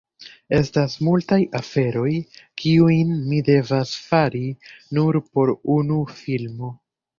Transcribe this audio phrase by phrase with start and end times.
[0.59, 2.13] Estas multaj aferoj,
[2.63, 4.43] kiujn mi devas fari
[4.99, 6.77] nur por unu filmo.